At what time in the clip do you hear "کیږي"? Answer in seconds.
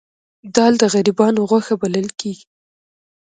2.19-2.45